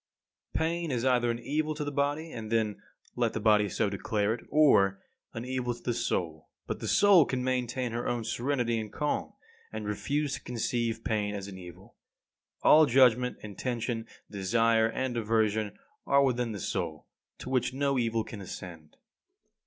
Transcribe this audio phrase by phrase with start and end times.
[0.57, 0.67] 28.
[0.67, 2.81] Pain is either an evil to the body; and then
[3.15, 4.99] let the body so declare it; or
[5.35, 6.49] an evil to the soul.
[6.65, 9.33] But the soul can maintain her own serenity and calm;
[9.71, 11.97] and refuse to conceive pain as an evil.
[12.63, 15.77] All judgment, intention, desire and aversion
[16.07, 17.05] are within the soul,
[17.37, 18.97] to which no evil can ascend.